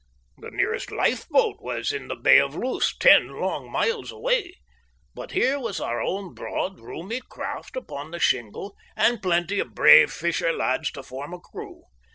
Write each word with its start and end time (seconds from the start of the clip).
The 0.39 0.49
nearest 0.49 0.91
lifeboat 0.91 1.57
was 1.61 1.91
in 1.91 2.07
the 2.07 2.15
Bay 2.15 2.39
of 2.39 2.55
Luce, 2.55 2.97
ten 2.97 3.27
long 3.39 3.71
miles 3.71 4.09
away, 4.11 4.55
but 5.13 5.33
here 5.33 5.59
was 5.59 5.79
our 5.79 6.01
own 6.01 6.33
broad, 6.33 6.79
roomy 6.79 7.21
craft 7.29 7.75
upon 7.77 8.09
the 8.09 8.17
shingle, 8.17 8.75
and 8.95 9.21
plenty 9.21 9.59
of 9.59 9.75
brave 9.75 10.11
fisher 10.11 10.53
lads 10.53 10.89
to 10.93 11.03
form 11.03 11.35
a 11.35 11.39
crew. 11.39 11.83